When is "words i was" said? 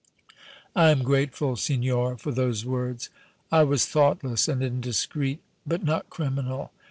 2.65-3.85